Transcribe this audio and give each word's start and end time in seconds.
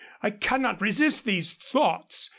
I 0.23 0.31
cannot 0.31 0.81
resist 0.81 1.25
these 1.25 1.53
thoughts. 1.53 2.29